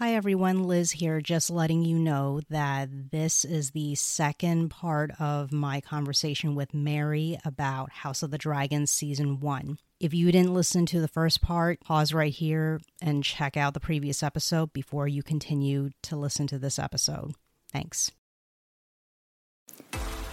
[0.00, 5.52] Hi everyone, Liz here, just letting you know that this is the second part of
[5.52, 9.78] my conversation with Mary about House of the Dragons Season 1.
[10.00, 13.78] If you didn't listen to the first part, pause right here and check out the
[13.78, 17.34] previous episode before you continue to listen to this episode.
[17.72, 18.10] Thanks.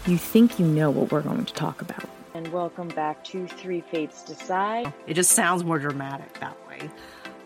[0.08, 2.10] You think you know what we're going to talk about.
[2.34, 4.92] And welcome back to Three Fates Decide.
[5.06, 6.90] It just sounds more dramatic that way.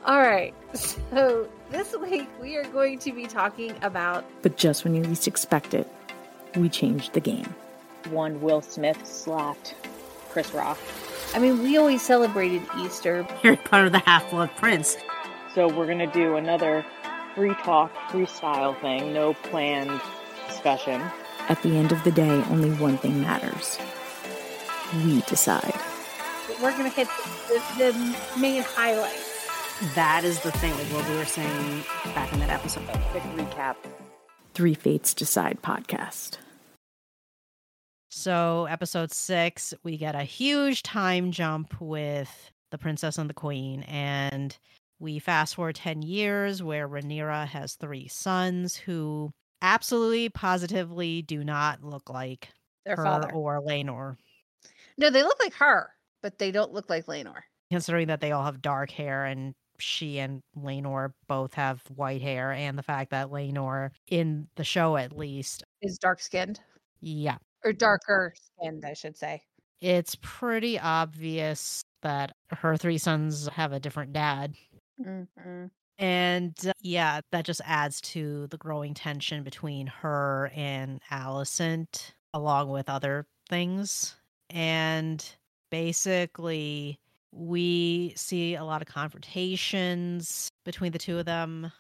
[0.05, 0.53] All right.
[0.73, 4.23] So this week we are going to be talking about.
[4.43, 5.91] But just when you least expect it,
[6.55, 7.55] we changed the game.
[8.11, 9.73] One Will Smith slapped
[10.29, 10.77] Chris Rock.
[11.33, 13.23] I mean, we always celebrated Easter.
[13.41, 14.95] Harry Potter the Half Blood Prince.
[15.55, 16.85] So we're going to do another
[17.33, 19.99] free talk, freestyle thing, no planned
[20.47, 21.01] discussion.
[21.49, 23.79] At the end of the day, only one thing matters.
[25.03, 25.73] We decide.
[26.61, 27.07] We're going to hit
[27.47, 29.24] the, the main highlights.
[29.93, 31.83] That is the thing, like what we were saying
[32.13, 32.83] back in that episode.
[32.89, 33.75] A quick recap.
[34.53, 36.37] Three Fates Decide podcast.
[38.09, 43.83] So, episode six, we get a huge time jump with the princess and the queen.
[43.83, 44.57] And
[44.99, 51.83] we fast forward 10 years where Rhaenyra has three sons who absolutely, positively do not
[51.83, 52.47] look like
[52.85, 53.31] Their her father.
[53.33, 54.15] or Laenor,
[54.97, 55.89] No, they look like her,
[56.23, 57.41] but they don't look like Laenor.
[57.69, 62.51] considering that they all have dark hair and she and Laenor both have white hair,
[62.51, 66.59] and the fact that Laenor, in the show at least, Is dark skinned
[67.01, 69.43] yeah, or darker skinned, I should say.
[69.81, 74.55] it's pretty obvious that her three sons have a different dad.
[75.03, 75.65] Mm-hmm.
[75.97, 82.69] And uh, yeah, that just adds to the growing tension between her and Alicent, along
[82.69, 84.15] with other things.
[84.49, 85.23] And
[85.71, 86.99] basically,
[87.35, 91.71] we see a lot of confrontations between the two of them,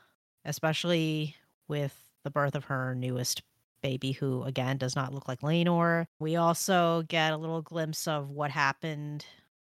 [0.43, 1.35] especially
[1.67, 3.41] with the birth of her newest
[3.81, 6.05] baby, who again does not look like Laenor.
[6.19, 9.25] We also get a little glimpse of what happened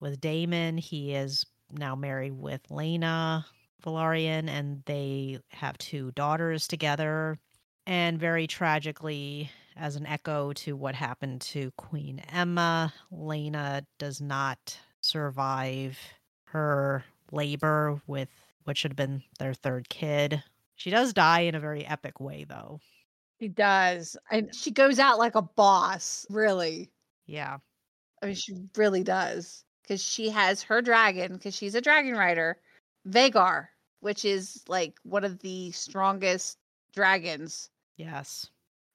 [0.01, 0.77] with Daemon.
[0.79, 3.45] He is now married with Laena
[3.83, 7.39] Velaryon, and they have two daughters together.
[7.87, 14.79] And very tragically, as an echo to what happened to Queen Aemma, Laena does not
[15.01, 15.99] survive
[16.45, 18.29] her labor with
[18.65, 20.43] what should have been their third kid.
[20.77, 22.81] She does die in a very epic way, though.
[23.41, 24.17] She does.
[24.31, 26.91] And she goes out like a boss, really.
[27.27, 27.59] Yeah.
[28.23, 29.65] I mean, she really does.
[29.83, 32.59] Because she has her dragon, because she's a dragon rider,
[33.09, 33.69] Vhagar,
[34.01, 36.59] which is like one of the strongest
[36.95, 37.71] dragons.
[37.97, 38.49] Yes.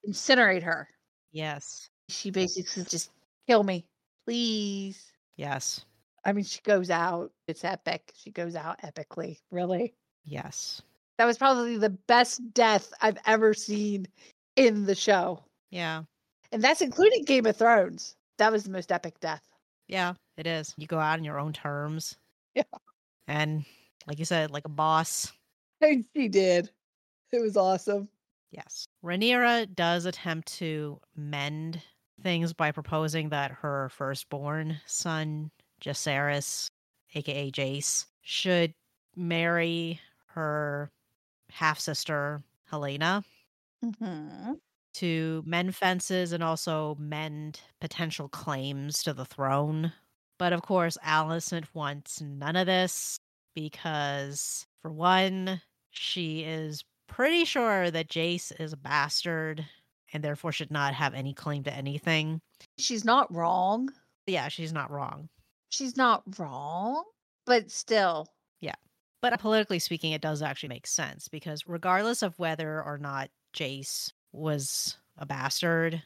[0.07, 0.87] Incinerate her.
[1.31, 1.89] Yes.
[2.09, 3.11] She basically says, just
[3.47, 3.85] kill me,
[4.25, 5.11] please.
[5.35, 5.85] Yes.
[6.25, 7.31] I mean, she goes out.
[7.47, 8.11] It's epic.
[8.17, 9.93] She goes out epically, really.
[10.25, 10.81] Yes.
[11.17, 14.07] That was probably the best death I've ever seen
[14.55, 15.43] in the show.
[15.69, 16.03] Yeah.
[16.51, 18.15] And that's including Game of Thrones.
[18.37, 19.43] That was the most epic death.
[19.87, 20.73] Yeah, it is.
[20.77, 22.17] You go out on your own terms.
[22.55, 22.63] Yeah.
[23.27, 23.65] And
[24.07, 25.31] like you said, like a boss.
[25.83, 26.69] she did.
[27.31, 28.07] It was awesome.
[28.51, 28.87] Yes.
[29.03, 31.81] Rhaenyra does attempt to mend
[32.23, 35.51] things by proposing that her firstborn son,
[35.85, 36.67] Jacaerys,
[37.13, 38.73] aka Jace, should
[39.15, 40.89] marry her
[41.51, 43.23] half sister, Helaena,
[43.83, 44.53] Mm-hmm.
[44.95, 49.91] to mend fences and also mend potential claims to the throne.
[50.39, 53.19] But of course, Alicent wants none of this
[53.53, 59.65] because, for one, she is pretty sure that Jace is a bastard
[60.13, 62.39] and therefore should not have any claim to anything.
[62.77, 63.89] She's not wrong.
[64.25, 65.29] Yeah, she's not wrong.
[65.75, 67.03] She's not wrong,
[67.45, 68.27] but still.
[68.61, 68.75] Yeah.
[69.21, 73.29] But uh, politically speaking, it does actually make sense because regardless of whether or not
[73.55, 76.03] Jace was a bastard,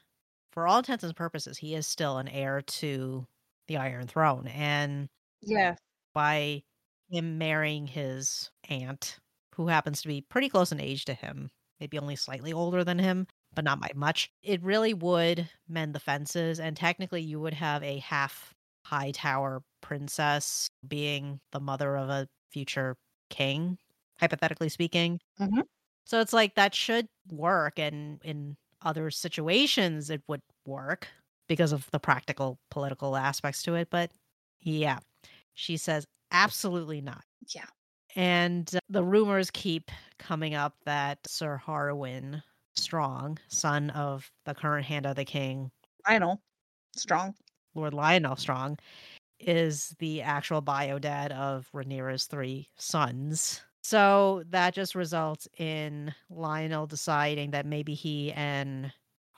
[0.52, 3.28] for all intents and purposes, he is still an heir to
[3.68, 4.48] the Iron Throne.
[4.48, 5.10] And
[5.42, 5.76] Yeah.
[6.14, 6.64] by
[7.10, 9.20] him marrying his aunt,
[9.56, 13.00] who happens to be pretty close in age to him, maybe only slightly older than
[13.00, 16.60] him, but not by much, it really would mend the fences.
[16.60, 18.54] And technically, you would have a half
[18.86, 22.98] Hightower princess being the mother of a future
[23.30, 23.78] king,
[24.20, 25.20] hypothetically speaking.
[25.40, 25.64] Mhm.
[26.06, 27.78] So it's like that should work.
[27.80, 31.08] And in other situations, it would work
[31.48, 33.90] because of the practical political aspects to it.
[33.90, 34.12] But
[34.62, 35.00] yeah,
[35.54, 37.24] she says absolutely not.
[37.48, 37.68] Yeah.
[38.16, 42.42] And uh, the rumors keep coming up that Sir Harwin
[42.76, 45.72] Strong, son of the current hand of the king,
[46.08, 46.40] Lyonel.
[46.96, 47.36] Strong.
[47.76, 48.80] Lord Lyonel Strong,
[49.40, 53.62] is the actual bio dad of Rhaenyra's three sons.
[53.82, 58.92] So that just results in Lyonel deciding that maybe he and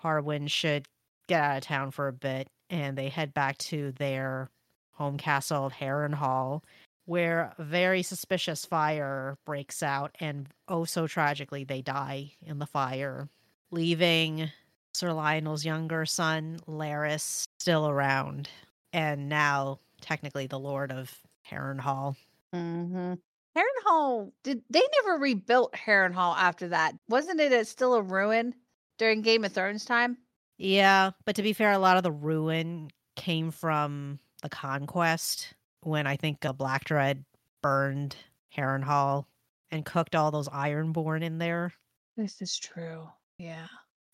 [0.04, 0.88] Harwin should
[1.28, 4.50] get out of town for a bit and they head back to their
[4.94, 6.64] home castle of Harrenhal,
[7.06, 12.66] where a very suspicious fire breaks out and oh so tragically they die in the
[12.66, 13.30] fire,
[13.70, 14.50] leaving
[14.94, 18.50] Sir Lyonel's younger son, Larys, still around
[18.94, 21.16] and now technically the Lord of
[21.50, 22.16] Harrenhal.
[22.54, 23.14] Mm-hmm.
[23.58, 26.94] Harrenhal did they never rebuilt Harrenhal after that?
[27.10, 28.54] Wasn't it a, still a ruin
[28.98, 30.18] during Game of Thrones time?
[30.58, 35.54] Yeah, but to be fair, a lot of the ruin came from the conquest
[35.84, 37.26] when I think a Black Dread
[37.62, 38.16] burned
[38.56, 39.26] Harrenhal
[39.72, 41.74] and cooked all those Ironborn in there.
[42.18, 43.08] This is true.
[43.38, 43.68] Yeah.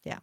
[0.03, 0.19] Yeah.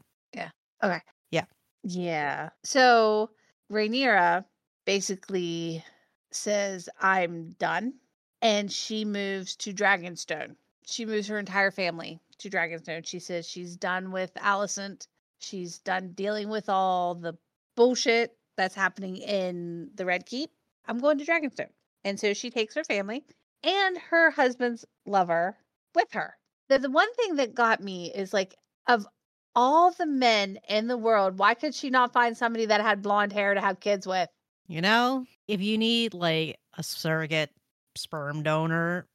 [0.84, 1.00] Okay.
[1.30, 1.44] Yeah.
[1.82, 2.50] Yeah.
[2.62, 3.30] So
[3.72, 4.44] Rhaenyra
[4.84, 5.84] basically
[6.30, 7.94] says, I'm done.
[8.42, 10.56] And she moves to Dragonstone.
[10.86, 13.06] She moves her entire family to Dragonstone.
[13.06, 15.06] She says she's done with Alicent.
[15.38, 17.38] She's done dealing with all the
[17.74, 20.50] bullshit that's happening in the Red Keep.
[20.86, 21.70] I'm going to Dragonstone.
[22.04, 23.24] And so she takes her family
[23.62, 25.56] and her husband's lover
[25.94, 26.36] with her.
[26.68, 28.54] The, the one thing that got me is like,
[28.86, 29.06] of
[29.54, 33.32] all the men in the world, why could she not find somebody that had blonde
[33.32, 34.28] hair to have kids with?
[34.66, 37.50] You know, if you need like a surrogate
[37.94, 39.06] sperm donor,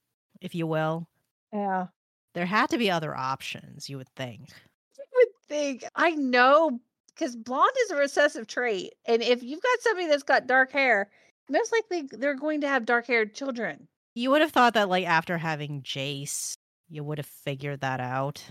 [0.42, 1.08] if you will,
[1.52, 1.88] Yeah.
[2.34, 4.50] there had to be other options, you would think.
[4.98, 5.84] I would think.
[5.96, 8.94] I know because blonde is a recessive trait.
[9.06, 11.10] And if you've got somebody that's got dark hair,
[11.50, 13.88] most likely they're going to have dark haired children.
[14.16, 16.54] You would have thought that like after having Jace,
[16.90, 18.44] you would have figured that out.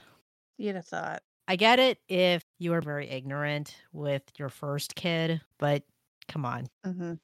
[0.59, 1.23] You'd have thought.
[1.49, 5.83] I get it if you were very ignorant with your first kid, but
[6.29, 6.69] come on.
[6.87, 7.15] Mm-hmm.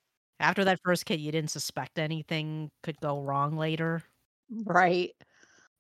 [0.40, 4.02] After that first kid, you didn't suspect anything could go wrong later.
[4.64, 5.10] Right.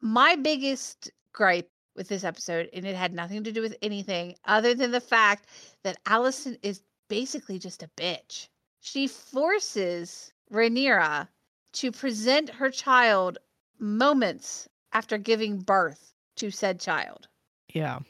[0.02, 4.74] My biggest gripe with this episode, and it had nothing to do with anything other
[4.74, 5.46] than the fact
[5.82, 8.48] that Alicent is basically just a bitch.
[8.80, 11.28] She forces Rhaenyra
[11.72, 13.38] to present her child
[13.78, 17.26] moments after giving birth to said child.
[17.72, 18.00] Yeah.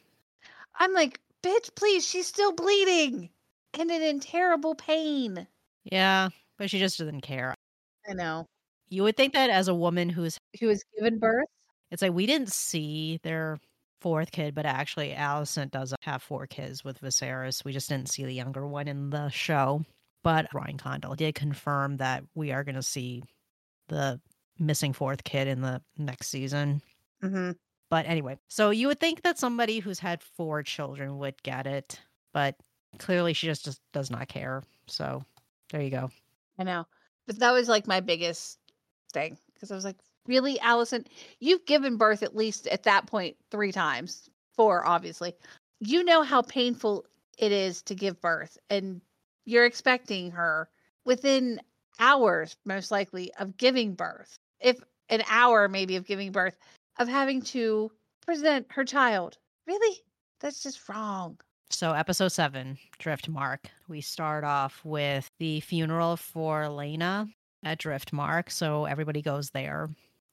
[0.79, 3.31] I'm like, bitch, please, she's still bleeding
[3.79, 5.47] and in terrible pain.
[5.85, 6.29] Yeah,
[6.59, 7.55] but she just doesn't care.
[8.09, 8.47] I know.
[8.89, 11.47] You would think that as a woman who's Who was given birth?
[11.91, 13.59] it's like we didn't see their
[14.01, 17.65] fourth kid, but actually Alicent does have four kids with Viserys.
[17.65, 19.85] We just didn't see the younger one in the show.
[20.23, 23.23] But Ryan Condal did confirm that we are going to see
[23.89, 24.21] the
[24.59, 26.81] missing fourth kid in the next season.
[27.23, 27.53] Mm-hmm.
[27.91, 32.01] But anyway, so you would think that somebody who's had four children would get it,
[32.33, 32.57] but
[32.99, 34.63] clearly she just, just does not care.
[34.87, 35.25] So
[35.71, 36.11] there you go.
[36.59, 36.87] I know.
[37.27, 38.59] But that was like my biggest
[39.13, 39.97] thing because I was like,
[40.27, 41.07] really, Alicent,
[41.41, 45.35] you've given birth at least at that point three times, four, obviously.
[45.81, 47.05] You know how painful
[47.39, 49.01] it is to give birth, and
[49.45, 50.69] you're expecting her
[51.05, 51.61] within
[51.99, 54.39] hours, most likely, of giving birth.
[54.61, 56.57] If an hour, maybe, of giving birth,
[56.99, 57.91] of having to
[58.25, 59.39] present her child.
[59.67, 60.01] Really?
[60.41, 61.39] That's just wrong.
[61.71, 63.67] So, episode seven, Driftmark.
[63.89, 67.29] We start off with the funeral for Laena
[67.65, 68.51] at Driftmark.
[68.51, 69.89] So, everybody goes there.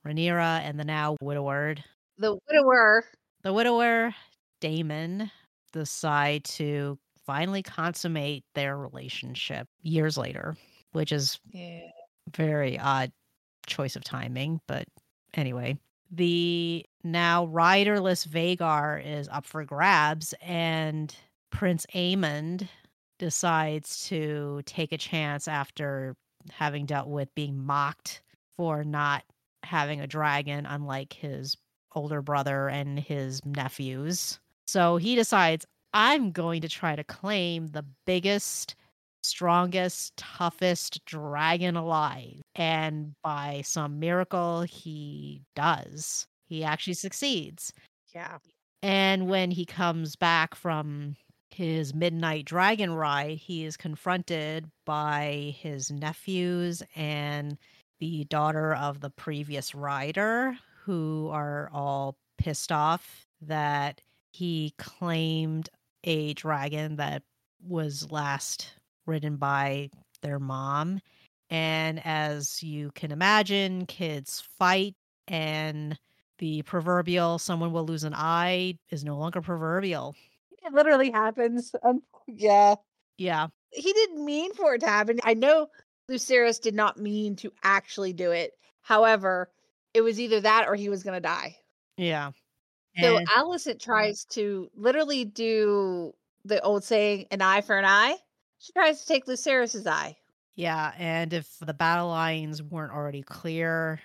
[0.06, 1.84] Rhaenyra and the now widowed,
[2.18, 3.06] The widower.
[3.44, 4.14] the widower,
[4.60, 5.32] Daemon,
[5.72, 10.56] decide to finally consummate their relationship years later,
[10.92, 11.88] which is Yeah.
[12.36, 13.12] very odd
[13.68, 14.60] choice of timing.
[14.68, 14.88] But
[15.36, 15.78] anyway,
[16.12, 21.16] the now riderless Vhagar is up for grabs, and
[21.50, 22.68] Prince Aemond
[23.18, 26.16] decides to take a chance after
[26.52, 28.22] having dealt with being mocked
[28.56, 29.24] for not
[29.64, 31.56] having a dragon, unlike his
[31.94, 34.40] older brother and his nephews.
[34.66, 38.76] So he decides, I'm going to try to claim the biggest
[39.24, 42.42] strongest, toughest dragon alive.
[42.56, 46.26] And by some miracle, he does.
[46.48, 47.72] He actually succeeds.
[48.14, 48.38] Yeah.
[48.84, 51.16] And when he comes back from
[51.52, 57.58] his midnight dragon ride, he is confronted by his nephews and
[58.00, 64.02] the daughter of the previous rider, who are all pissed off that
[64.32, 65.70] he claimed
[66.04, 67.22] a dragon that
[67.68, 68.74] was last
[69.06, 69.90] ridden by
[70.22, 71.00] their mom.
[71.50, 74.96] And as you can imagine, kids fight,
[75.28, 75.98] and
[76.40, 80.16] the proverbial someone will lose an eye is no longer proverbial.
[80.64, 81.74] It literally happens.
[81.84, 82.76] Um, yeah.
[83.18, 83.48] Yeah.
[83.72, 85.20] He didn't mean for it to happen.
[85.24, 85.68] I know
[86.10, 88.52] Lucerys did not mean to actually do it.
[88.82, 89.50] However,
[89.94, 91.58] it was either that or he was going to die.
[91.98, 92.32] Yeah.
[93.00, 98.18] So And- Alicent tries to literally do the old saying, an eye for an eye.
[98.62, 100.16] She tries to take Lucerys's eye.
[100.56, 104.00] Yeah, and if the battle lines weren't already clear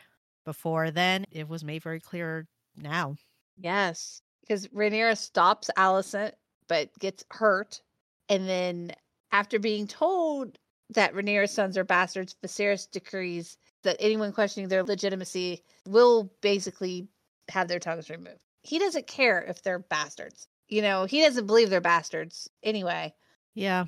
[0.46, 3.16] before then, it was made very clear now.
[3.58, 4.22] Yes.
[4.40, 6.32] Because Rhaenyra stops Alicent,
[6.68, 7.82] but gets hurt.
[8.30, 8.92] And then
[9.30, 10.58] after being told
[10.90, 17.08] that Rhaenyra's sons are bastards, Viserys decrees that anyone questioning their legitimacy will basically
[17.50, 18.40] have their tongues removed.
[18.62, 20.48] He doesn't care if they're bastards.
[20.68, 23.12] You know, he doesn't believe they're bastards anyway.
[23.54, 23.84] Yeah.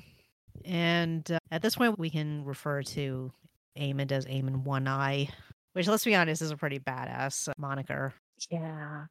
[0.65, 3.31] And uh, at this point, we can refer to
[3.77, 5.29] Aemond as Aemond One Eye,
[5.73, 8.13] which, let's be honest, is a pretty badass moniker.
[8.49, 9.05] Yeah.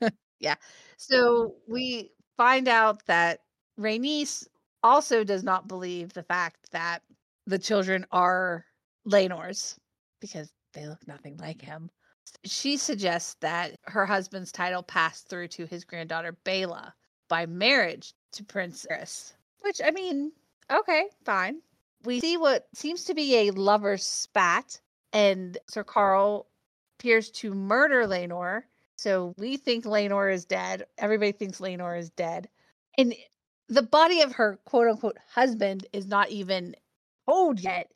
[0.40, 0.54] yeah.
[0.96, 3.40] So we find out that
[3.78, 4.46] Rhaenys
[4.82, 7.02] also does not believe the fact that
[7.46, 8.64] the children are
[9.06, 9.78] Laenor's
[10.20, 11.90] because they look nothing like him.
[12.44, 16.92] She suggests that her husband's title passed through to his granddaughter Baela
[17.28, 19.34] by marriage to Prince Eris.
[19.60, 20.32] Which I mean,
[20.70, 21.60] okay, fine.
[22.04, 24.80] We see what seems to be a lover's spat,
[25.12, 26.46] and Sir Qarl
[26.98, 28.62] appears to murder Laenor.
[28.96, 30.84] So we think Laenor is dead.
[30.98, 32.48] Everybody thinks Laenor is dead.
[32.98, 33.14] And
[33.68, 36.74] the body of her quote unquote husband is not even
[37.28, 37.90] told yet.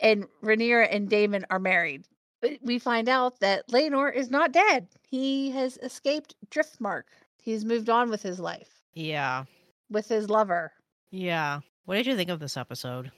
[0.00, 2.04] And Rhaenyra and Daemon are married.
[2.40, 4.88] But we find out that Laenor is not dead.
[5.08, 7.04] He has escaped Driftmark.
[7.40, 9.44] He's moved on with his life, Yeah.
[9.90, 10.72] with his lover.
[11.10, 11.60] Yeah.
[11.84, 13.10] What did you think of this episode?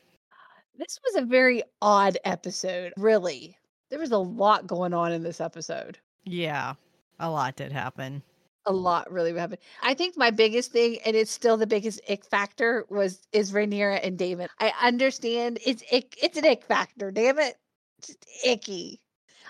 [0.77, 3.57] This was a very odd episode, really.
[3.91, 5.99] There was a lot going on in this episode.
[6.25, 6.75] Yeah.
[7.21, 8.23] A lot did happen.
[8.67, 9.61] a lot really happened.
[9.83, 14.01] I think my biggest thing, and it's still the biggest ick factor, was is Rhaenyra
[14.07, 14.49] and David.
[14.59, 17.11] I understand it's ick, it's an ick factor.
[17.11, 17.57] Damn it,
[18.05, 19.01] just icky.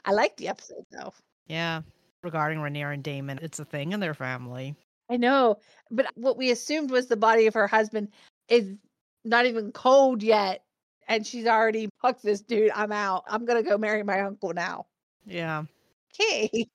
[0.04, 1.12] I like the episode though.
[1.47, 1.83] Yeah.
[2.23, 4.75] Regarding Rhaenyra and Daemon, it's a thing in their family.
[5.11, 5.59] I know,
[5.90, 8.09] but what we assumed was the body of her husband
[8.49, 8.71] is
[9.25, 10.62] not even cold yet,
[11.09, 12.71] and she's already fuck this dude.
[12.75, 13.25] I'm out.
[13.28, 14.87] I'm gonna go marry my uncle now.
[15.26, 15.64] Yeah.
[16.12, 16.69] Okay,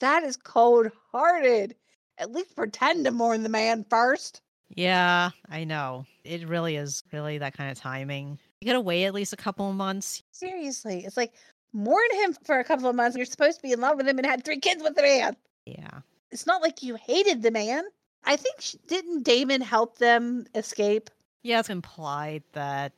[0.00, 1.74] that is cold hearted.
[2.18, 4.42] At least pretend to mourn the man first.
[4.74, 6.06] Yeah, I know.
[6.24, 8.38] It really is really that kind of timing.
[8.60, 10.22] You gotta wait at least a couple of months.
[10.30, 11.34] Seriously, it's like
[11.72, 13.16] mourn him for a couple of months.
[13.16, 15.36] You're supposed to be in love with him and had three kids with the man.
[15.66, 16.00] Yeah.
[16.30, 17.84] It's not like you hated the man.
[18.24, 21.10] I think sh- didn't Daemon help them escape?
[21.42, 22.92] Yeah, it's implied that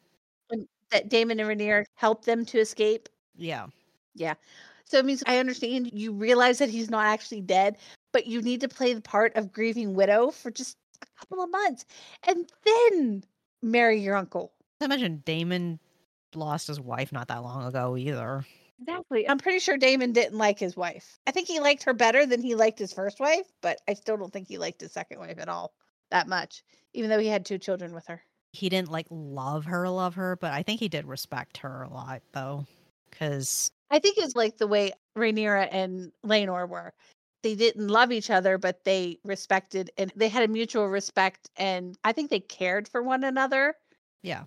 [0.91, 3.11] That Daemon and Rhaenyra helped them to escape.
[3.37, 3.67] Yeah.
[4.15, 4.35] Yeah.
[4.85, 7.79] So it means I understand you realize that he's not actually dead,
[8.13, 11.51] but you need to play the part of grieving widow for just a couple of
[11.51, 11.85] months,
[12.27, 13.25] and then
[13.63, 14.53] marry your uncle.
[14.81, 15.81] I imagine Daemon
[16.35, 18.45] lost his wife not that long ago either.
[18.81, 19.29] Exactly.
[19.29, 21.19] I'm pretty sure Daemon didn't like his wife.
[21.27, 24.17] I think he liked her better than he liked his first wife, but I still
[24.17, 25.75] don't think he liked his second wife at all
[26.11, 28.23] that much, even though he had two children with her.
[28.55, 31.89] He didn't like love her, love her, but I think he did respect her a
[31.93, 32.67] lot though.
[33.13, 36.93] Cause I think it's like the way Rhaenyra and Laenor were.
[37.43, 41.97] They didn't love each other, but they respected and they had a mutual respect, and
[42.03, 43.75] I think they cared for one another.
[44.23, 44.45] yeah.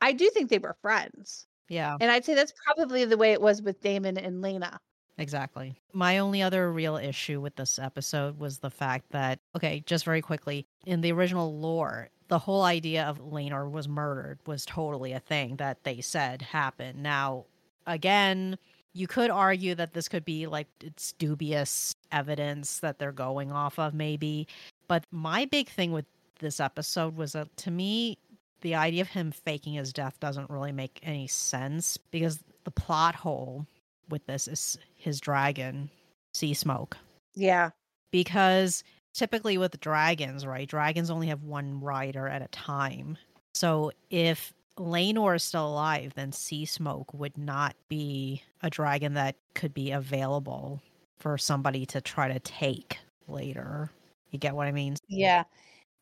[0.00, 1.46] I do think they were friends.
[1.68, 4.78] Yeah, And I'd say that's probably the way it was with Daemon and Laena.
[5.18, 5.74] exactly.
[5.92, 10.22] My only other real issue with this episode was the fact that, okay, just very
[10.22, 15.20] quickly, in the original lore, the whole idea of Laenor was murdered was totally a
[15.20, 17.02] thing that they said happened.
[17.02, 17.46] Now,
[17.86, 18.58] again,
[18.92, 23.78] you could argue that this could be like it's dubious evidence that they're going off
[23.78, 24.48] of, maybe.
[24.88, 26.06] But my big thing with
[26.38, 28.18] this episode was that to me,
[28.62, 33.14] the idea of him faking his death doesn't really make any sense because the plot
[33.14, 33.66] hole
[34.08, 35.90] with this is his dragon,
[36.32, 36.96] Sea Smoke.
[37.34, 37.70] Yeah.
[38.10, 38.82] Because
[39.16, 43.16] typically with dragons, right, dragons only have one rider at a time.
[43.54, 49.36] So if Laenor is still alive, then Sea Smoke would not be a dragon that
[49.54, 50.82] could be available
[51.18, 53.90] for somebody to try to take later.
[54.30, 54.96] You get what I mean?
[55.08, 55.44] Yeah.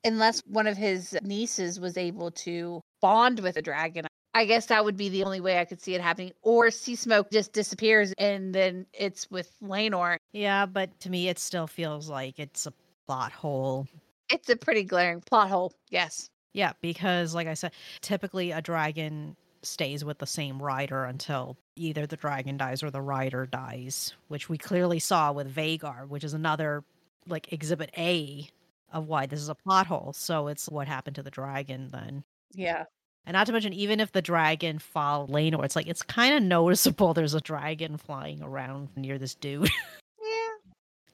[0.05, 4.07] Unless one of his nieces was able to bond with a dragon.
[4.35, 6.33] I guess that would be the only way I could see it happening.
[6.43, 10.17] Or Sea Smoke just disappears and then it's with Laenor.
[10.33, 12.73] Yeah, but to me, it still feels like it's a
[13.07, 13.87] plot hole.
[14.31, 15.73] It's a pretty glaring plot hole.
[15.91, 16.31] Yes.
[16.53, 22.07] Yeah, because like I said, typically a dragon stays with the same rider until either
[22.07, 26.35] the dragon dies or the rider dies, which we clearly saw with Vhagar, which is
[26.35, 26.85] another
[27.27, 28.49] like exhibit A
[28.93, 30.13] of why this is a plot hole.
[30.15, 32.25] So it's what happened to the dragon then.
[32.53, 32.85] Yeah.
[33.27, 36.43] And not to mention, even if the dragon followed Laenor, it's like it's kind of
[36.43, 39.71] noticeable there's a dragon flying around near this dude.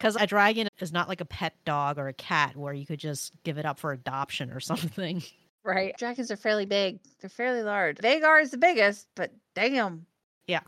[0.00, 2.99] Because a dragon is not like a pet dog or a cat where you could
[2.99, 5.23] just give it up for adoption or something.
[5.62, 5.95] Right.
[5.99, 7.00] Dragons are fairly big.
[7.21, 7.99] They're fairly large.
[7.99, 10.07] Vhagar is the biggest, but damn.
[10.47, 10.62] Yeah.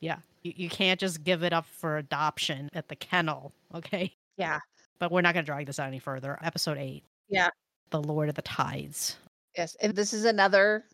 [0.00, 0.16] Yeah.
[0.42, 3.52] You, you can't just give it up for adoption at the kennel.
[3.74, 4.14] Okay.
[4.38, 4.58] Yeah.
[4.98, 6.38] But we're not going to drag this out any further.
[6.42, 7.04] Episode eight.
[7.28, 7.50] Yeah.
[7.90, 9.16] The Lord of the Tides.
[9.54, 9.76] Yes.
[9.82, 10.84] And this is another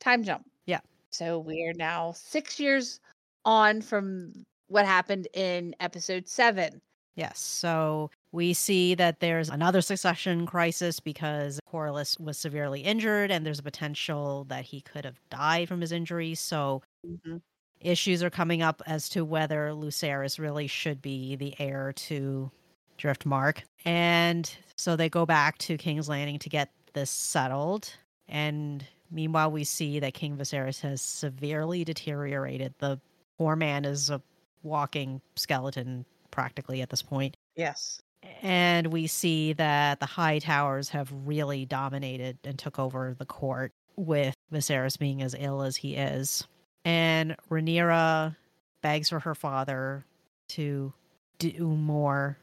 [0.00, 0.44] time jump.
[0.66, 0.80] Yeah.
[1.10, 2.98] So we are now six years
[3.44, 4.32] on from
[4.66, 6.80] what happened in episode seven.
[7.14, 7.38] Yes.
[7.38, 13.60] So we see that there's another succession crisis because Corlys was severely injured and there's
[13.60, 16.40] a potential that he could have died from his injuries.
[16.40, 17.36] So mm-hmm.
[17.80, 22.50] issues are coming up as to whether Lucerys really should be the heir to
[22.98, 23.58] Driftmark.
[23.84, 27.92] And so they go back to King's Landing to get this settled.
[28.28, 32.74] And meanwhile, we see that King Viserys has severely deteriorated.
[32.78, 33.00] The
[33.38, 34.20] poor man is a
[34.64, 37.36] walking skeleton practically at this point.
[37.56, 38.02] Yes.
[38.42, 44.34] And we see that the Hightowers have really dominated and took over the court, with
[44.52, 46.46] Viserys being as ill as he is.
[46.84, 48.34] And Rhaenyra
[48.82, 50.04] begs for her father
[50.48, 50.92] to
[51.38, 52.38] do more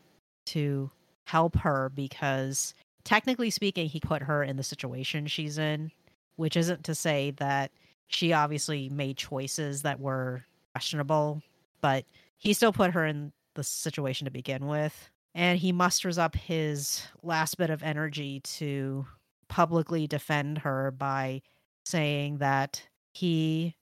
[0.48, 0.90] to
[1.26, 5.92] help her because, technically speaking, he put her in the situation she's in,
[6.38, 7.72] which isn't to say that
[8.08, 11.42] she obviously made choices that were questionable,
[11.82, 12.06] but
[12.38, 15.10] he still put her in the situation to begin with.
[15.34, 19.06] And he musters up his last bit of energy to
[19.48, 21.42] publicly defend her by
[21.86, 22.82] saying that
[23.14, 23.76] he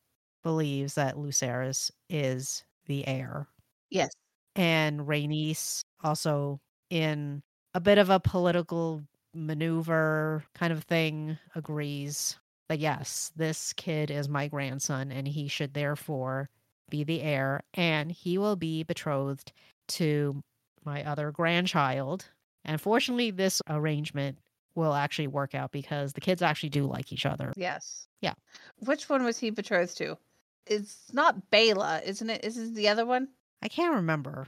[0.43, 3.47] believes that Lucerys is the heir.
[3.89, 4.09] Yes.
[4.55, 6.59] And Rhaenys also
[6.89, 7.41] in
[7.73, 14.29] a bit of a political maneuver kind of thing agrees that yes, this kid is
[14.29, 16.49] my grandson and he should therefore
[16.89, 19.51] be the heir and he will be betrothed
[19.89, 20.41] to
[20.85, 22.25] my other grandchild.
[22.65, 24.37] And fortunately, this arrangement
[24.75, 27.53] will actually work out because the kids actually do like each other.
[27.55, 28.07] Yes.
[28.21, 28.33] Yeah.
[28.79, 30.17] Which one was he betrothed to?
[30.65, 32.45] It's not Baela, isn't it?
[32.45, 33.29] Is this the other one?
[33.61, 34.47] I can't remember.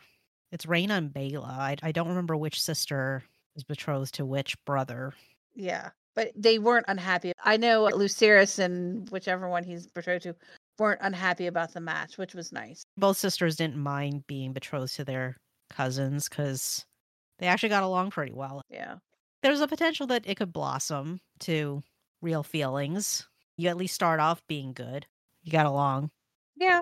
[0.52, 1.48] It's Rhaena and Baela.
[1.48, 3.24] I, I don't remember which sister
[3.56, 5.14] is betrothed to which brother.
[5.56, 5.90] Yeah.
[6.14, 7.32] But they weren't unhappy.
[7.44, 10.36] I know Lucerys and whichever one he's betrothed to
[10.82, 12.84] weren't unhappy about the match, which was nice.
[12.98, 15.38] Both sisters didn't mind being betrothed to their
[15.70, 16.86] cousins because
[17.40, 18.64] they actually got along pretty well.
[18.70, 18.96] Yeah.
[19.44, 21.82] There's a potential that it could blossom to
[22.22, 23.28] real feelings.
[23.58, 25.06] You at least start off being good.
[25.44, 26.10] You got along,
[26.58, 26.82] Yeah.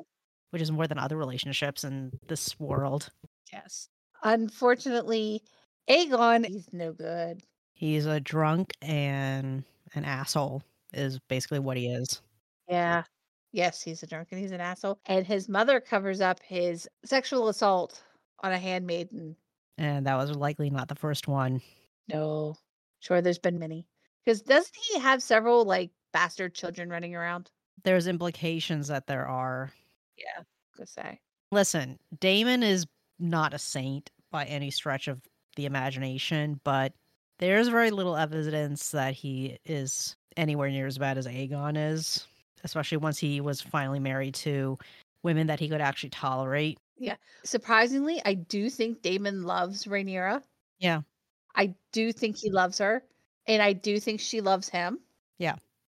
[0.51, 3.09] which is more than other relationships in this world.
[3.51, 3.89] Yes.
[4.23, 5.41] Unfortunately,
[5.89, 7.41] Aegon, he's no good.
[7.73, 12.21] He's a drunk and an asshole, is basically what he is.
[12.67, 13.03] Yeah.
[13.51, 14.99] Yes, he's a drunk and he's an asshole.
[15.05, 18.03] And his mother covers up his sexual assault
[18.41, 19.35] on a handmaiden.
[19.77, 21.61] And that was likely not the first one.
[22.07, 22.55] No.
[22.99, 23.87] Sure, there's been many.
[24.23, 27.49] Because doesn't he have several like bastard children running around?
[27.83, 29.71] There's implications that there are.
[30.17, 30.43] Yeah.
[30.77, 31.19] Go say.
[31.51, 32.85] Listen, Daemon is
[33.19, 35.21] not a saint by any stretch of
[35.55, 36.93] the imagination, but
[37.39, 42.27] there's very little evidence that he is anywhere near as bad as Aegon is,
[42.63, 44.77] especially once he was finally married to
[45.23, 46.77] women that he could actually tolerate.
[46.97, 47.15] Yeah.
[47.43, 50.43] Surprisingly, I do think Daemon loves Rhaenyra.
[50.79, 51.01] Yeah.
[51.55, 53.03] I do think he loves her.
[53.47, 54.99] And I do think she loves him.
[55.37, 55.55] Yeah.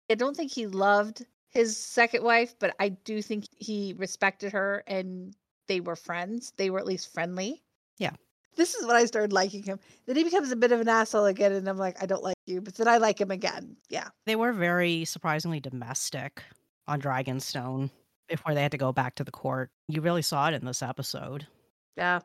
[0.10, 4.84] I don't think he loved his second wife, but I do think he respected her
[4.88, 5.36] and
[5.68, 6.54] they were friends.
[6.58, 7.62] They were at least friendly.
[7.98, 8.14] Yeah.
[8.56, 9.80] This is when I started liking him.
[10.06, 12.36] Then he becomes a bit of an asshole again, and I'm like, I don't like
[12.46, 12.62] you.
[12.62, 13.78] But then I like him again.
[13.90, 14.10] Yeah.
[14.26, 16.44] They were very surprisingly domestic
[16.88, 17.90] on Dragonstone
[18.28, 19.70] before they had to go back to the court.
[19.88, 21.48] You really saw it in this episode.
[21.98, 22.20] Yeah.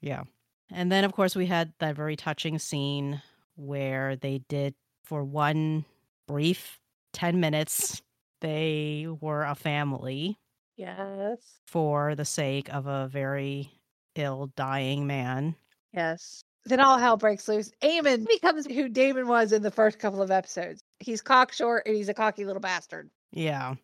[0.00, 0.24] Yeah.
[0.70, 3.20] And then, of course, we had that very touching scene
[3.56, 5.84] where they did, for one
[6.26, 6.78] brief
[7.12, 8.00] 10 minutes,
[8.40, 10.38] they were a family
[10.76, 11.60] Yes.
[11.66, 13.70] for the sake of a very
[14.14, 15.56] ill, dying man.
[15.92, 16.42] Yes.
[16.64, 17.72] Then all hell breaks loose.
[17.82, 20.80] Aemond becomes who Daemon was in the first couple of episodes.
[21.00, 23.10] He's cockshort and he's a cocky little bastard.
[23.32, 23.74] Yeah.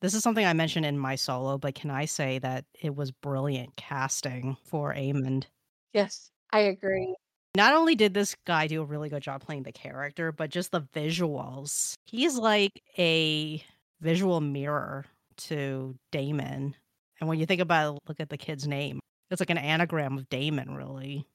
[0.00, 3.10] This is something I mentioned in my solo, but can I say that it was
[3.10, 5.44] brilliant casting for Aemond?
[5.92, 7.14] Yes, I agree.
[7.56, 10.72] Not only did this guy do a really good job playing the character, but just
[10.72, 11.94] the visuals.
[12.06, 13.62] He's like a
[14.00, 16.74] visual mirror to Daemon.
[17.20, 18.98] And when you think about it, look at the kid's name.
[19.30, 21.26] It's like an anagram of Daemon, really.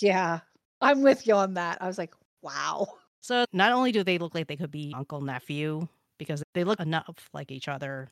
[0.00, 0.40] Yeah.
[0.80, 1.78] I'm with you on that.
[1.80, 2.86] I was like, wow.
[3.20, 5.86] So not only do they look like they could be uncle nephew,
[6.20, 8.10] because they look enough like each other.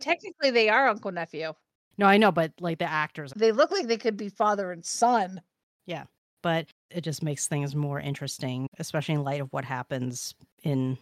[0.00, 1.52] Technically, they are uncle nephew.
[1.98, 4.84] No, I know, but like the actors, They look like they could be father and
[4.84, 5.42] son.
[5.86, 6.04] Yeah.
[6.42, 10.96] But it just makes things more interesting, especially in light of what happens in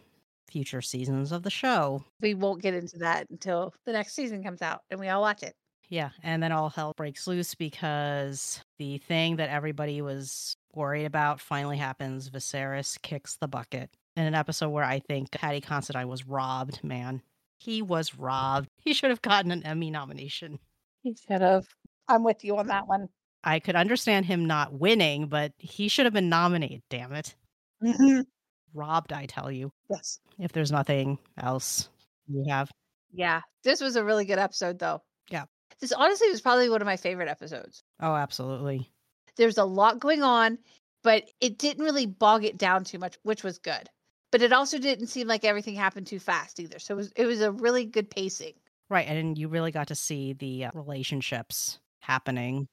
[0.49, 2.03] future seasons of the show.
[2.21, 5.43] We won't get into that until the next season comes out and we all watch
[5.43, 5.55] it.
[5.89, 11.41] Yeah, and then all hell breaks loose because the thing that everybody was worried about
[11.41, 12.29] finally happens.
[12.29, 17.21] Viserys kicks the bucket in an episode where I think Paddy Considine was robbed, man.
[17.57, 18.69] He was robbed.
[18.77, 20.59] He should have gotten an Emmy nomination.
[21.01, 21.65] He should have.
[22.07, 23.09] I'm with you on that one.
[23.43, 27.35] I could understand him not winning, but he should have been nominated, damn it.
[27.83, 28.25] Mhm.
[28.73, 29.71] Robbed, I tell you.
[29.89, 30.19] Yes.
[30.37, 31.89] If there's nothing else
[32.27, 32.69] you have.
[33.11, 33.41] Yeah.
[33.63, 35.01] This was a really good episode, though.
[35.29, 35.45] Yeah.
[35.79, 37.83] This honestly was probably one of my favorite episodes.
[38.01, 38.91] Oh, absolutely.
[39.37, 40.57] There's a lot going on,
[41.03, 43.89] but it didn't really bog it down too much, which was good.
[44.31, 46.79] But it also didn't seem like everything happened too fast either.
[46.79, 48.53] So it was it was a really good pacing.
[48.89, 49.07] Right.
[49.07, 52.67] And you really got to see the uh, relationships happening.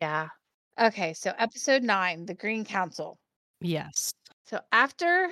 [0.00, 0.28] Yeah.
[0.78, 3.18] Okay, so episode 9, The Green Council.
[3.60, 4.12] Yes.
[4.44, 5.30] So after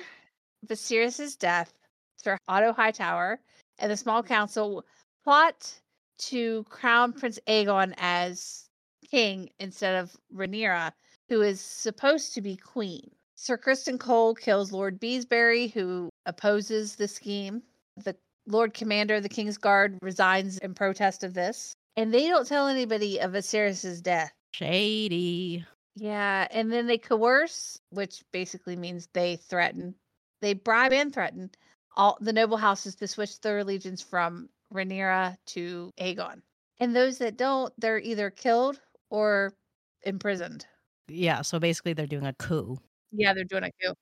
[0.65, 1.71] Viserys' death,
[2.17, 3.39] Sir Otto Hightower
[3.79, 4.83] and the small council
[5.23, 5.79] plot
[6.17, 8.65] to crown Prince Aegon as
[9.09, 10.91] king instead of Rhaenyra,
[11.29, 13.11] who is supposed to be queen.
[13.35, 17.61] Sir Criston Cole kills Lord Beesbury, who opposes the scheme.
[17.97, 18.15] The
[18.47, 21.73] Lord Commander of the King's Guard resigns in protest of this.
[21.97, 24.31] And they don't tell anybody of Viserys' death.
[24.53, 25.65] Shady.
[25.95, 29.95] Yeah, and then they coerce, which basically means they threaten.
[30.41, 31.51] They bribe and threaten
[31.95, 36.41] all the noble houses to switch their allegiance from Rhaenyra to Aegon.
[36.79, 39.53] And those that don't, they're either killed or
[40.03, 40.65] imprisoned.
[41.07, 41.41] Yeah.
[41.41, 42.77] So basically, they're doing a coup.
[43.11, 43.93] Yeah, they're doing a coup.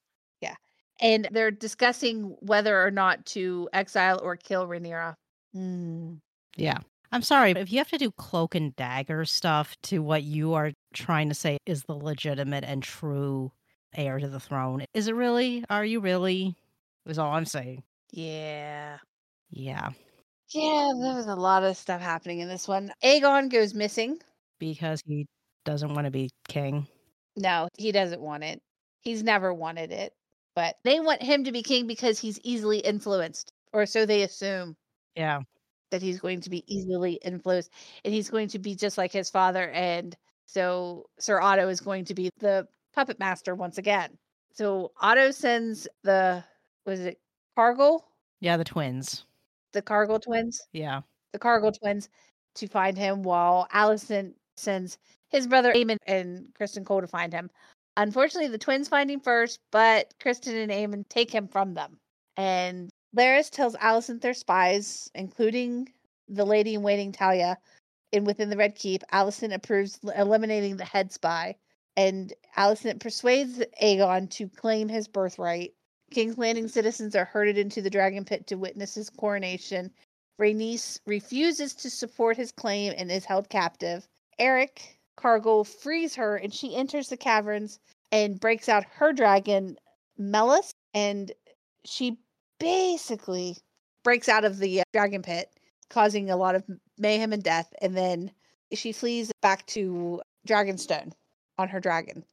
[0.42, 0.56] Yeah.
[1.02, 5.16] And they're discussing whether or not to exile or kill Rhaenyra.
[5.54, 6.14] Hmm.
[6.56, 6.80] Yeah.
[7.12, 10.56] I'm sorry, but if you have to do cloak and dagger stuff to what you
[10.56, 13.52] are trying to say is the legitimate and true
[13.94, 15.64] heir to the throne, is it really?
[15.70, 16.56] Are you really?
[17.06, 17.84] Is all I'm saying.
[18.12, 18.98] Yeah.
[19.52, 19.92] Yeah.
[20.54, 22.92] Yeah, there was a lot of stuff happening in this one.
[23.04, 24.20] Aegon goes missing.
[24.60, 25.26] Because he
[25.66, 26.88] doesn't want to be king.
[27.36, 28.62] No, he doesn't want it.
[29.02, 30.14] He's never wanted it.
[30.56, 34.76] But they want him to be king because he's easily influenced, or so they assume
[35.16, 35.40] Yeah.
[35.90, 37.72] that he's going to be easily influenced
[38.06, 39.70] and he's going to be just like his father.
[39.72, 44.16] And so Sir Otto is going to be the puppet master once again.
[44.54, 46.44] So Otto sends the,
[46.86, 47.20] was it
[47.56, 48.06] Cargyll?
[48.40, 48.58] Yeah.
[48.58, 49.26] The twins.
[49.74, 50.62] The Cargyll twins?
[50.72, 51.02] Yeah.
[51.34, 52.10] the Cargyll twins
[52.56, 54.98] to find him while Alicent sends
[55.30, 57.50] his brother Aemond and Criston Cole to find him.
[57.98, 62.00] Unfortunately, the twins find him first, but Criston and Aemond take him from them.
[62.38, 65.92] And Larys tells Alicent they're spies, including
[66.28, 67.58] the lady in waiting Talya.
[68.12, 71.56] And within the Red Keep, Alicent approves eliminating the head spy.
[71.98, 75.74] And Alicent persuades Aegon to claim his birthright.
[76.14, 79.92] King's Landing citizens are herded into the dragon pit to witness his coronation.
[80.40, 84.08] Rhaenys refuses to support his claim and is held captive.
[84.40, 84.80] Erryk
[85.16, 87.80] Cargyll frees her and she enters the caverns
[88.12, 89.78] and breaks out her dragon,
[90.20, 91.32] Meleys, and
[91.86, 92.18] she
[92.60, 93.58] basically
[94.04, 95.50] breaks out of the uh, dragon pit,
[95.90, 96.64] causing a lot of
[96.98, 97.74] mayhem and death.
[97.82, 98.32] And then
[98.74, 101.14] she flees back to Dragonstone
[101.58, 102.24] on her dragon.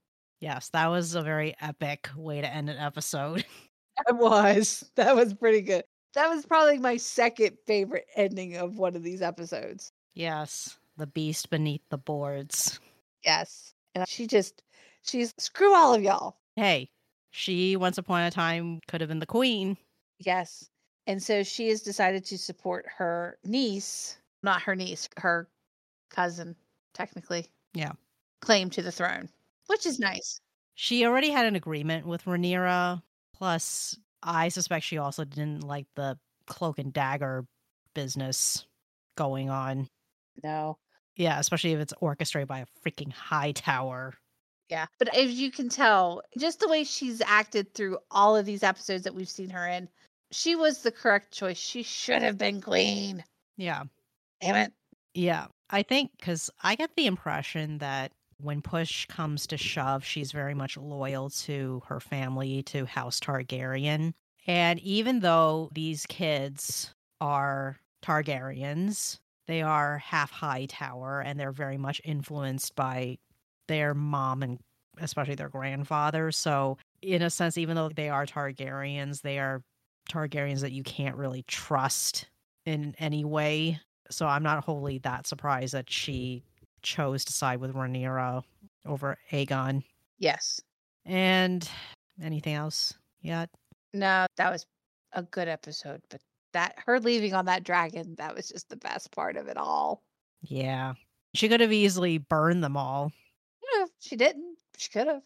[0.40, 0.68] Yes.
[0.70, 3.44] That was a very epic way to end an episode.
[4.06, 4.90] That was.
[4.96, 5.84] That was pretty good.
[6.14, 9.92] That was probably my second favorite ending of one of these episodes.
[10.14, 10.76] yes.
[10.96, 12.78] The beast beneath the boards.
[13.24, 13.72] Yes.
[13.94, 14.62] And she just,
[15.02, 16.36] she's screw all of y'all.
[16.56, 16.90] Hey,
[17.30, 19.78] she once upon a time could have been the queen.
[20.18, 20.68] Yes.
[21.06, 25.48] And so she has decided to support her niece, not her niece, her
[26.10, 26.54] cousin,
[26.92, 27.46] technically.
[27.72, 27.92] Yeah.
[28.42, 29.30] Claim to the throne,
[29.68, 30.38] which is nice.
[30.74, 33.00] She already had an agreement with Rhaenyra.
[33.40, 37.46] Plus, I suspect she also didn't like the cloak and dagger
[37.94, 38.66] business
[39.16, 39.88] going on.
[40.44, 40.76] No.
[41.16, 44.14] Yeah, especially if it's orchestrated by a freaking Hightower.
[44.68, 44.86] Yeah.
[44.98, 49.04] But as you can tell, just the way she's acted through all of these episodes
[49.04, 49.88] that we've seen her in,
[50.30, 51.56] she was the correct choice.
[51.58, 53.24] She should have been queen.
[53.56, 53.84] Yeah.
[54.40, 54.72] Damn it.
[55.14, 55.46] Yeah.
[55.70, 60.54] I think because I get the impression that when push comes to shove, she's very
[60.54, 64.12] much loyal to her family, to House Targaryen.
[64.46, 72.00] And even though these kids are Targaryens, they are half Hightower and they're very much
[72.04, 73.18] influenced by
[73.68, 74.58] their mom and
[75.00, 76.32] especially their grandfather.
[76.32, 79.62] So, in a sense, even though they are Targaryens, they are
[80.10, 82.28] Targaryens that you can't really trust
[82.66, 83.80] in any way.
[84.10, 86.42] So, I'm not wholly that surprised that she
[86.82, 88.42] chose to side with Rhaenyra
[88.86, 89.82] over Aegon.
[90.18, 90.60] Yes.
[91.06, 91.68] And
[92.22, 93.50] anything else yet?
[93.92, 94.66] No, that was
[95.12, 96.20] a good episode, but
[96.52, 100.02] that her leaving on that dragon, that was just the best part of it all.
[100.42, 100.94] Yeah.
[101.34, 103.12] She could have easily burned them all.
[103.76, 104.56] Yeah, she didn't.
[104.76, 105.22] She could have.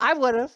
[0.00, 0.52] I would have.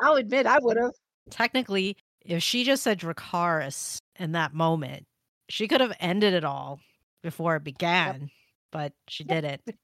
[0.00, 0.92] I'll admit I would have.
[1.30, 5.06] Technically, if she just said Dracarys in that moment,
[5.48, 6.80] she could have ended it all
[7.22, 8.30] before it began,
[8.70, 9.42] but she Yep.
[9.42, 9.78] didn't.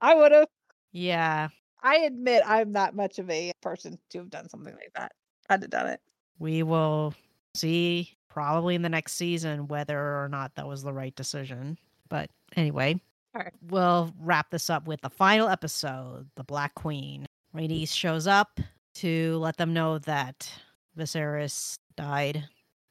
[0.00, 0.48] I would have.
[0.92, 1.48] Yeah.
[1.82, 5.12] I admit I'm not much of a person to have done something like that.
[5.48, 6.00] I'd have done it.
[6.38, 7.14] We will
[7.54, 11.78] see probably in the next season whether or not that was the right decision.
[12.08, 13.00] But anyway,
[13.36, 13.52] Alright.
[13.68, 17.26] we'll wrap this up with the final episode The Black Queen.
[17.54, 18.60] Rhaenys shows up
[18.94, 20.50] to let them know that
[20.96, 22.44] Viserys died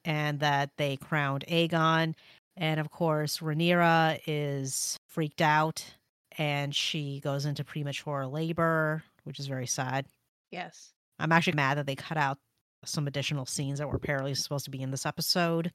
[0.04, 2.14] and that they crowned Aegon.
[2.56, 5.84] And of course, Rhaenyra is freaked out
[6.38, 10.06] and she goes into premature labor, which is very sad.
[10.50, 10.92] Yes.
[11.18, 12.38] I'm actually mad that they cut out
[12.84, 15.72] some additional scenes that were apparently supposed to be in this episode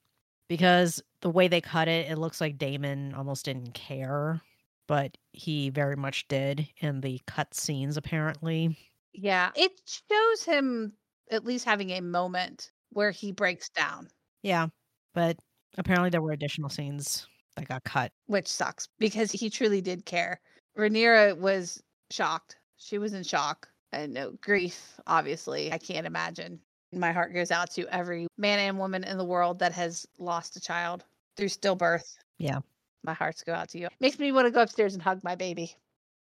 [0.47, 4.41] because the way they cut it, it looks like Daemon almost didn't care,
[4.87, 8.77] but he very much did in the cut scenes, apparently.
[9.13, 9.51] Yeah.
[9.55, 10.93] It shows him
[11.31, 14.09] at least having a moment where he breaks down,
[14.41, 14.67] Yeah,
[15.13, 15.37] but
[15.77, 18.11] apparently there were additional scenes that got cut.
[18.27, 20.39] which sucks because he truly did care.
[20.77, 22.57] Rhaenyra was shocked.
[22.77, 25.71] She was in shock and no grief, obviously.
[25.71, 26.59] I can't imagine.
[26.93, 30.55] My heart goes out to every man and woman in the world that has lost
[30.55, 31.03] a child
[31.35, 32.15] through stillbirth.
[32.37, 32.59] Yeah.
[33.03, 33.87] My hearts go out to you.
[33.99, 35.73] Makes me want to go upstairs and hug my baby.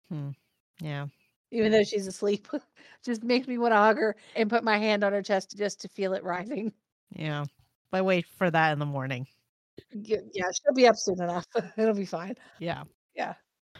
[0.10, 0.30] Hmm.
[0.82, 1.08] Yeah.
[1.52, 2.48] even though she's asleep.
[3.06, 5.82] just makes me want to hug her and put my hand on her chest just
[5.82, 6.72] to feel it rising.
[7.15, 7.46] Yeah.
[7.91, 9.28] But wait for that in the morning.
[9.92, 11.46] Yeah, she'll be up soon enough.
[11.78, 12.36] It'll be fine.
[12.60, 12.84] Yeah.
[13.16, 13.34] Yeah.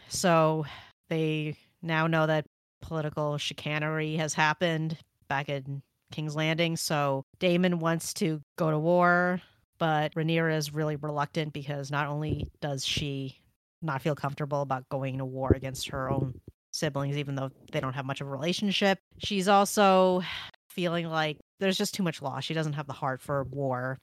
[0.08, 0.64] So
[1.08, 2.46] they now know that
[2.80, 4.96] political chicanery has happened
[5.28, 6.76] back in King's Landing.
[6.76, 9.40] So Daemon wants to go to war,
[9.78, 13.38] but Rhaenyra is really reluctant because not only does she
[13.82, 16.40] not feel comfortable about going to war against her own
[16.72, 20.22] siblings, even though they don't have much of a relationship, she's also
[20.68, 22.44] feeling like there's just too much loss.
[22.44, 23.98] She doesn't have the heart for war.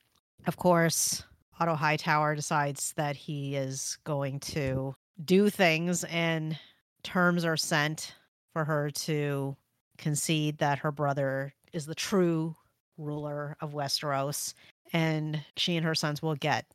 [0.48, 1.24] Of course,
[1.62, 6.58] Otto Hightower decides that he is going to do things and
[7.04, 8.16] terms are sent
[8.52, 9.56] for her to
[10.00, 12.56] concede that her brother is the true
[12.98, 14.56] ruler of Westeros
[14.92, 16.66] and she and her sons will get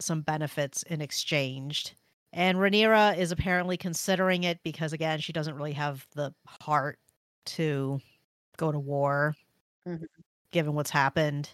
[0.00, 1.94] some benefits in exchange.
[2.32, 6.98] And Rhaenyra is apparently considering it because again, she doesn't really have the heart
[7.46, 8.00] to
[8.56, 9.36] go to war
[9.86, 10.06] Mhm.
[10.52, 11.50] given what's happened.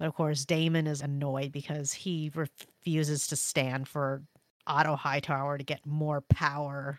[0.00, 4.22] But of course, Daemon is annoyed because he refuses to stand for
[4.66, 6.98] Otto Hightower to get more power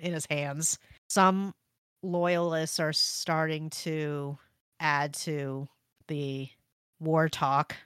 [0.00, 0.78] in his hands.
[1.10, 1.54] Some
[2.02, 4.38] loyalists are starting to
[4.80, 5.68] add to
[6.06, 6.48] the
[6.98, 7.76] war talk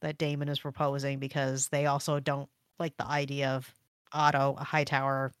[0.00, 2.48] that Daemon is proposing because they also don't
[2.78, 3.70] like the idea of
[4.12, 5.32] Otto Hightower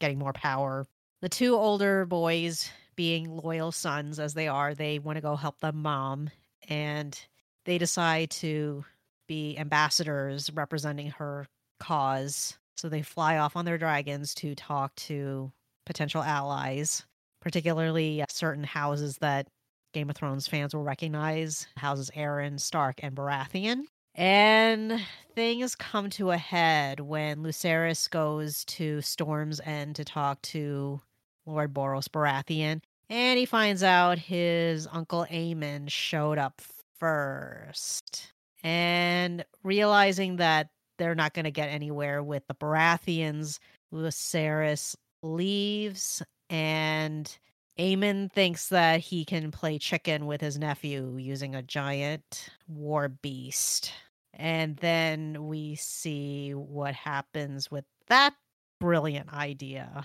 [0.00, 0.86] getting more power.
[1.20, 5.60] The two older boys, being loyal sons as they are, they want to go help
[5.60, 6.30] their mom
[6.68, 7.16] and
[7.64, 8.84] they decide to
[9.26, 11.46] be ambassadors representing her
[11.80, 12.58] cause.
[12.76, 15.52] So they fly off on their dragons to talk to
[15.86, 17.04] potential allies,
[17.40, 19.48] particularly uh, certain houses that
[19.92, 23.84] Game of Thrones fans will recognize houses Arryn, Stark, and Baratheon.
[24.16, 25.00] And
[25.34, 31.00] things come to a head when Lucerys goes to Storm's End to talk to
[31.46, 32.80] Lord Borros Baratheon.
[33.10, 36.62] And he finds out his uncle Aemond showed up
[37.04, 38.32] first.
[38.62, 43.58] And realizing that they're not going to get anywhere with the Baratheons,
[43.92, 47.36] Lucerys leaves and
[47.78, 53.92] Aemond thinks that he can play chicken with his nephew using a giant war beast.
[54.32, 58.34] And then we see what happens with that
[58.80, 60.04] brilliant idea.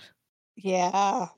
[0.54, 1.28] Yeah.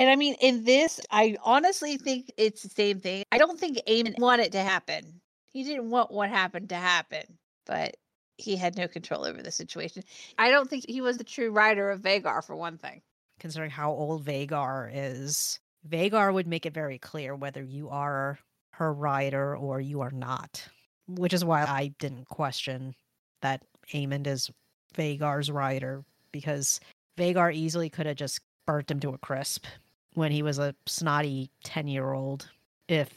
[0.00, 3.22] And I mean, in this, I honestly think it's the same thing.
[3.30, 5.20] I don't think Aemond wanted it to happen.
[5.52, 7.22] He didn't want what happened to happen,
[7.66, 7.98] but
[8.38, 10.02] he had no control over the situation.
[10.38, 13.02] I don't think he was the true rider of Vhagar, for one thing.
[13.40, 18.38] Considering how old Vhagar is, Vhagar would make it very clear whether you are
[18.72, 20.66] her rider or you are not.
[21.08, 22.94] Which is why I didn't question
[23.42, 24.50] that Aemond is
[24.96, 26.80] Vhagar's rider, because
[27.18, 29.66] Vhagar easily could have just burnt him to a crisp
[30.14, 32.48] when he was a snotty 10 year old
[32.88, 33.08] if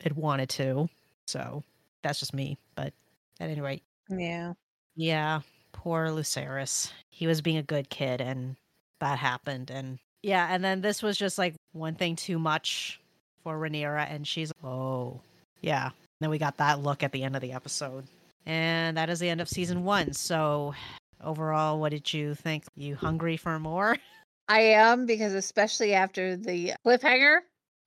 [0.00, 0.88] it wanted to.
[1.26, 1.62] So
[2.02, 2.56] that's just me.
[2.74, 2.92] But
[3.40, 4.54] at any rate, Yeah.
[4.96, 5.40] yeah,
[5.72, 6.90] poor Lucerys.
[7.10, 8.56] He was being a good kid and
[9.00, 9.70] that happened.
[9.70, 13.00] And yeah, and then this was just like one thing too much
[13.44, 15.20] for Rhaenyra, and she's oh
[15.60, 15.84] yeah.
[15.86, 18.04] And Then we got that look at the end of the episode,
[18.46, 20.12] and that is the end of season one.
[20.12, 20.74] So
[21.22, 22.64] overall, what did you think?
[22.74, 23.96] You hungry for more?
[24.48, 27.40] I am because especially after the cliffhanger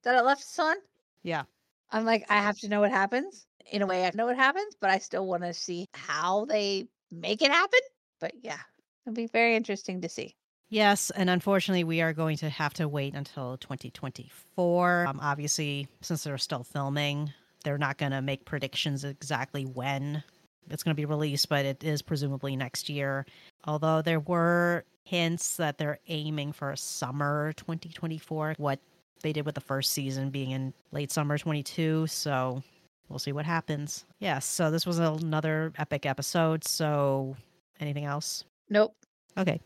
[0.03, 0.75] that it left us on,
[1.23, 1.43] Yeah.
[1.91, 3.45] I'm like, I have to know what happens.
[3.71, 6.87] In a way, I know what happens, but I still want to see how they
[7.11, 7.79] make it happen.
[8.19, 8.59] But yeah,
[9.05, 10.35] it'll be very interesting to see.
[10.69, 15.05] Yes, and unfortunately, we are going to have to wait until 2024.
[15.05, 17.33] Um, obviously, since they're still filming,
[17.65, 20.23] they're not going to make predictions exactly when
[20.69, 23.25] it's going to be released, but it is presumably next year.
[23.65, 28.79] Although there were hints that they're aiming for a summer 2024, what
[29.21, 32.07] they did with the first season being in late summer 22.
[32.07, 32.63] So
[33.09, 34.05] we'll see what happens.
[34.19, 36.63] Yes, yeah, so this was another epic episode.
[36.63, 37.35] So
[37.79, 38.45] anything else?
[38.69, 38.95] Nope.
[39.37, 39.59] Okay.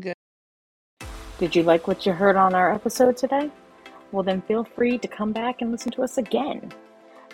[0.00, 0.14] Good.
[1.38, 3.50] Did you like what you heard on our episode today?
[4.12, 6.72] Well, then feel free to come back and listen to us again.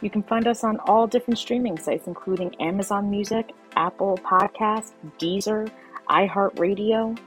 [0.00, 5.68] You can find us on all different streaming sites, including Amazon Music, Apple Podcasts, Deezer,
[6.08, 7.18] iHeartRadio,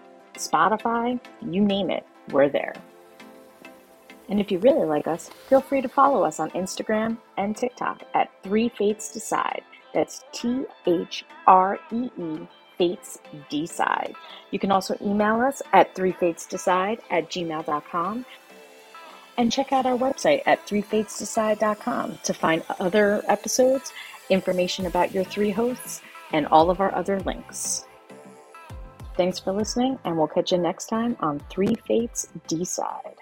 [0.48, 2.74] Spotify, you name it, we're there.
[4.30, 8.04] And if you really like us, feel free to follow us on Instagram and TikTok
[8.14, 9.62] at Three Fates Decide.
[9.94, 14.16] That's T H R E E Fates Decide.
[14.52, 18.26] You can also email us at threefatesdecide at gmail.com
[19.38, 23.92] and check out our website at threefatesdecide.com to find other episodes,
[24.30, 26.02] information about your three hosts,
[26.32, 27.86] and all of our other links.
[29.22, 33.18] Thanks for listening, and we'll catch you next time on Three Fates Decide.